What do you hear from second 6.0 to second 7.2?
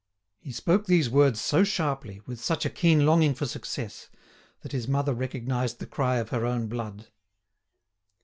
of her own blood.